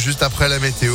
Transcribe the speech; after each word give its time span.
juste 0.00 0.22
après 0.22 0.48
la 0.48 0.58
météo. 0.58 0.94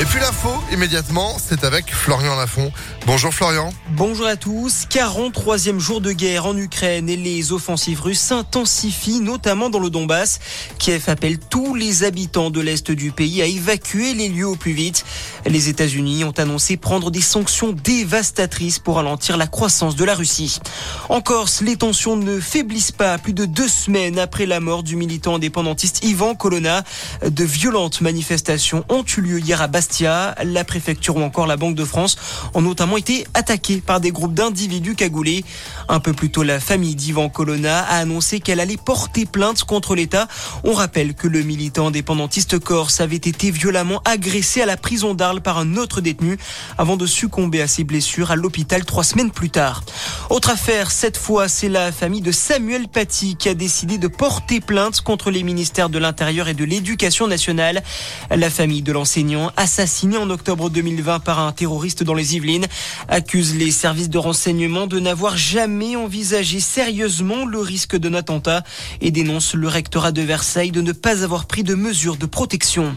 Et 0.00 0.04
puis 0.04 0.20
l'info, 0.20 0.50
immédiatement, 0.72 1.38
c'est 1.44 1.64
avec 1.64 1.92
Florian 1.92 2.36
Lafont. 2.36 2.70
Bonjour 3.04 3.34
Florian. 3.34 3.72
Bonjour 3.90 4.28
à 4.28 4.36
tous. 4.36 4.86
43e 4.88 5.80
jour 5.80 6.00
de 6.00 6.12
guerre 6.12 6.46
en 6.46 6.56
Ukraine 6.56 7.08
et 7.08 7.16
les 7.16 7.50
offensives 7.50 8.00
russes 8.00 8.20
s'intensifient, 8.20 9.18
notamment 9.18 9.70
dans 9.70 9.80
le 9.80 9.90
Donbass. 9.90 10.38
Kiev 10.78 11.02
appelle 11.08 11.40
tous 11.40 11.74
les 11.74 12.04
habitants 12.04 12.50
de 12.50 12.60
l'Est 12.60 12.92
du 12.92 13.10
pays 13.10 13.42
à 13.42 13.46
évacuer 13.46 14.14
les 14.14 14.28
lieux 14.28 14.46
au 14.46 14.54
plus 14.54 14.70
vite. 14.70 15.04
Les 15.46 15.68
États-Unis 15.68 16.22
ont 16.22 16.38
annoncé 16.38 16.76
prendre 16.76 17.10
des 17.10 17.20
sanctions 17.20 17.72
dévastatrices 17.72 18.78
pour 18.78 18.96
ralentir 18.96 19.36
la 19.36 19.48
croissance 19.48 19.96
de 19.96 20.04
la 20.04 20.14
Russie. 20.14 20.60
En 21.08 21.20
Corse, 21.20 21.60
les 21.60 21.74
tensions 21.74 22.14
ne 22.14 22.38
faiblissent 22.38 22.92
pas. 22.92 23.18
Plus 23.18 23.32
de 23.32 23.46
deux 23.46 23.68
semaines 23.68 24.20
après 24.20 24.46
la 24.46 24.60
mort 24.60 24.84
du 24.84 24.94
militant 24.94 25.34
indépendantiste 25.34 26.04
Ivan 26.04 26.36
Colonna, 26.36 26.84
de 27.28 27.44
violentes 27.44 28.00
manifestations 28.00 28.84
ont 28.90 29.04
eu 29.16 29.22
lieu 29.22 29.40
hier 29.40 29.60
à 29.60 29.66
La 30.00 30.64
préfecture 30.64 31.16
ou 31.16 31.22
encore 31.22 31.46
la 31.46 31.56
Banque 31.56 31.74
de 31.74 31.84
France 31.84 32.16
ont 32.54 32.60
notamment 32.60 32.96
été 32.96 33.26
attaqués 33.34 33.80
par 33.80 34.00
des 34.00 34.12
groupes 34.12 34.34
d'individus 34.34 34.94
cagoulés. 34.94 35.44
Un 35.88 35.98
peu 35.98 36.12
plus 36.12 36.30
tôt, 36.30 36.42
la 36.42 36.60
famille 36.60 36.94
d'Ivan 36.94 37.28
Colonna 37.28 37.80
a 37.80 37.96
annoncé 37.96 38.40
qu'elle 38.40 38.60
allait 38.60 38.76
porter 38.76 39.26
plainte 39.26 39.64
contre 39.64 39.94
l'État. 39.94 40.28
On 40.64 40.72
rappelle 40.72 41.14
que 41.14 41.26
le 41.26 41.42
militant 41.42 41.88
indépendantiste 41.88 42.58
corse 42.58 43.00
avait 43.00 43.16
été 43.16 43.50
violemment 43.50 44.02
agressé 44.04 44.60
à 44.60 44.66
la 44.66 44.76
prison 44.76 45.14
d'Arles 45.14 45.40
par 45.40 45.58
un 45.58 45.76
autre 45.76 46.00
détenu 46.00 46.38
avant 46.76 46.96
de 46.96 47.06
succomber 47.06 47.60
à 47.62 47.66
ses 47.66 47.84
blessures 47.84 48.30
à 48.30 48.36
l'hôpital 48.36 48.84
trois 48.84 49.04
semaines 49.04 49.30
plus 49.30 49.50
tard. 49.50 49.82
Autre 50.30 50.50
affaire, 50.50 50.90
cette 50.90 51.16
fois, 51.16 51.48
c'est 51.48 51.70
la 51.70 51.90
famille 51.90 52.20
de 52.20 52.32
Samuel 52.32 52.86
Paty 52.86 53.36
qui 53.36 53.48
a 53.48 53.54
décidé 53.54 53.96
de 53.96 54.08
porter 54.08 54.60
plainte 54.60 55.00
contre 55.00 55.30
les 55.30 55.42
ministères 55.42 55.88
de 55.88 55.98
l'Intérieur 55.98 56.48
et 56.48 56.54
de 56.54 56.64
l'Éducation 56.64 57.26
nationale. 57.26 57.82
La 58.30 58.50
famille 58.50 58.82
de 58.82 58.92
l'enseignant 58.92 59.50
assassiné 59.56 60.18
en 60.18 60.28
octobre 60.28 60.68
2020 60.68 61.20
par 61.20 61.38
un 61.38 61.52
terroriste 61.52 62.02
dans 62.02 62.12
les 62.12 62.36
Yvelines, 62.36 62.66
accuse 63.08 63.56
les 63.56 63.70
services 63.70 64.10
de 64.10 64.18
renseignement 64.18 64.86
de 64.86 65.00
n'avoir 65.00 65.38
jamais 65.38 65.96
envisagé 65.96 66.60
sérieusement 66.60 67.46
le 67.46 67.60
risque 67.60 67.96
d'un 67.96 68.12
attentat 68.12 68.64
et 69.00 69.10
dénonce 69.10 69.54
le 69.54 69.68
rectorat 69.68 70.12
de 70.12 70.20
Versailles 70.20 70.72
de 70.72 70.82
ne 70.82 70.92
pas 70.92 71.24
avoir 71.24 71.46
pris 71.46 71.62
de 71.62 71.74
mesures 71.74 72.16
de 72.16 72.26
protection. 72.26 72.94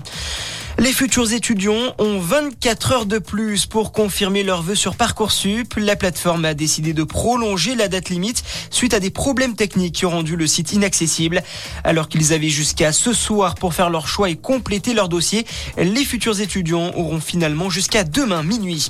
Les 0.82 0.94
futurs 0.94 1.32
étudiants 1.32 1.94
ont 2.00 2.18
24 2.18 2.92
heures 2.92 3.06
de 3.06 3.20
plus 3.20 3.68
pour 3.68 3.92
confirmer 3.92 4.42
leurs 4.42 4.64
vœux 4.64 4.74
sur 4.74 4.96
Parcoursup. 4.96 5.76
La 5.78 5.96
plateforme 5.96 6.44
a 6.44 6.56
décidé 6.56 6.94
de 6.94 7.04
prolonger 7.04 7.76
la 7.76 7.88
date 7.88 8.10
limite 8.10 8.44
suite 8.72 8.96
à 8.96 9.00
des 9.00 9.12
problèmes 9.12 9.54
techniques 9.56 9.94
qui 9.94 10.08
ont 10.08 10.09
rendu 10.09 10.36
le 10.36 10.48
site 10.48 10.74
inaccessible. 10.74 11.44
Alors 11.84 12.09
qu'ils 12.09 12.34
avaient 12.34 12.50
jusqu'à 12.50 12.94
ce 12.94 13.14
soir 13.14 13.54
pour 13.54 13.76
faire 13.76 13.92
leur 13.92 14.08
choix 14.08 14.32
et 14.32 14.36
compléter 14.36 14.96
leur 14.96 15.08
dossier, 15.08 15.46
les 15.78 16.04
futurs 16.04 16.42
étudiants 16.42 16.92
auront 16.96 17.20
finalement 17.20 17.70
jusqu'à 17.70 18.04
demain 18.04 18.42
minuit. 18.42 18.90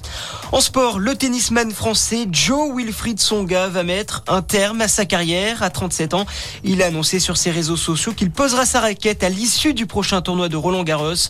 En 0.53 0.62
sport, 0.62 0.97
le 0.97 1.14
tennisman 1.16 1.72
français 1.72 2.25
Joe 2.31 2.73
Wilfried 2.73 3.19
Songa 3.19 3.67
va 3.67 3.84
mettre 3.84 4.23
un 4.30 4.42
terme 4.42 4.80
à 4.80 4.88
sa 4.88 5.03
carrière 5.06 5.62
à 5.62 5.69
37 5.69 6.14
ans. 6.14 6.25
Il 6.64 6.84
a 6.84 6.86
annoncé 6.86 7.19
sur 7.19 7.36
ses 7.36 7.52
réseaux 7.52 7.75
sociaux 7.75 8.14
qu'il 8.14 8.31
posera 8.31 8.66
sa 8.66 8.80
raquette 8.80 9.25
à 9.25 9.30
l'issue 9.30 9.73
du 9.73 9.88
prochain 9.88 10.22
tournoi 10.22 10.47
de 10.47 10.56
Roland 10.56 10.84
Garros. 10.84 11.30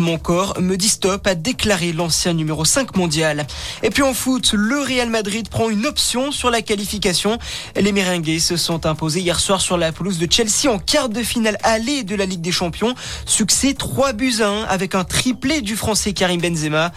Mon 0.00 0.18
corps 0.18 0.60
me 0.60 0.76
dit 0.76 0.88
stop, 0.88 1.24
a 1.26 1.36
déclaré 1.36 1.92
l'ancien 1.92 2.32
numéro 2.32 2.64
5 2.64 2.96
mondial. 2.96 3.46
Et 3.84 3.90
puis 3.90 4.02
en 4.02 4.12
foot, 4.12 4.52
le 4.52 4.80
Real 4.80 5.08
Madrid 5.08 5.48
prend 5.48 5.70
une 5.70 5.86
option 5.86 6.32
sur 6.32 6.50
la 6.50 6.62
qualification. 6.62 7.38
Les 7.76 7.92
Merengues 7.92 8.40
se 8.40 8.56
sont 8.56 8.86
imposés 8.86 9.20
hier 9.20 9.38
soir 9.38 9.60
sur 9.60 9.76
la 9.76 9.92
pelouse 9.92 10.18
de 10.18 10.26
Chelsea 10.30 10.68
en 10.68 10.78
quart 10.78 11.08
de 11.08 11.22
finale 11.22 11.58
allée 11.62 12.02
de 12.02 12.16
la 12.16 12.26
Ligue 12.26 12.40
des 12.40 12.50
Champions. 12.50 12.94
Succès 13.24 13.74
3 13.74 14.14
buts 14.14 14.40
à 14.40 14.48
1 14.48 14.62
avec 14.64 14.96
un 14.96 15.04
triplé 15.04 15.60
du 15.60 15.76
Français 15.76 16.12
Karim 16.12 16.40
Benzema. 16.40 16.90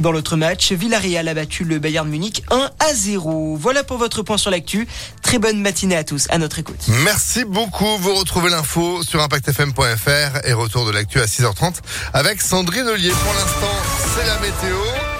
Dans 0.00 0.12
l'autre 0.12 0.36
match, 0.36 0.70
Villarreal 0.70 1.26
a 1.26 1.34
battu 1.34 1.64
le 1.64 1.80
Bayern 1.80 2.08
Munich 2.08 2.44
1 2.52 2.70
à 2.78 2.94
0. 2.94 3.56
Voilà 3.56 3.82
pour 3.82 3.98
votre 3.98 4.22
point 4.22 4.38
sur 4.38 4.52
l'actu. 4.52 4.86
Très 5.24 5.38
bonne 5.38 5.60
matinée 5.60 5.96
à 5.96 6.04
tous. 6.04 6.26
À 6.30 6.38
notre 6.38 6.58
écoute. 6.58 6.86
Merci 7.02 7.44
beaucoup. 7.44 7.98
Vous 7.98 8.14
retrouvez 8.14 8.50
l'info 8.50 9.02
sur 9.02 9.20
impactfm.fr 9.22 10.46
et 10.46 10.52
retour 10.52 10.86
de 10.86 10.92
l'actu 10.92 11.18
à 11.18 11.24
6h30 11.24 11.76
avec 12.12 12.40
Sandrine 12.40 12.86
Ollier. 12.86 13.10
Pour 13.10 13.32
l'instant, 13.32 13.82
c'est 14.14 14.26
la 14.26 14.38
météo. 14.38 15.13